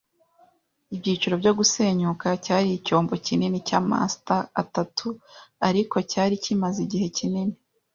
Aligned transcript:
ibyiciro 0.93 1.33
byo 1.41 1.51
gusenyuka. 1.59 2.27
Cyari 2.45 2.67
icyombo 2.79 3.13
kinini 3.25 3.57
cya 3.67 3.79
masta 3.89 4.35
atatu 4.61 5.07
ariko 5.67 5.95
cyari 6.11 6.35
kimaze 6.43 6.79
igihe 6.87 7.07
kinini 7.17 7.55